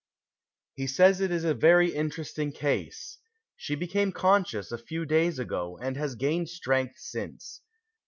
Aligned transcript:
He 0.73 0.87
says 0.87 1.19
that 1.19 1.25
it 1.25 1.31
is 1.31 1.43
a 1.43 1.53
very 1.53 1.93
interesting 1.93 2.51
case. 2.51 3.19
She 3.55 3.75
became 3.75 4.11
conscious 4.11 4.71
a 4.71 4.79
few 4.83 5.05
days 5.05 5.37
ago, 5.37 5.77
and 5.79 5.95
has 5.95 6.15
gained 6.15 6.49
strength 6.49 6.95
since. 6.97 7.61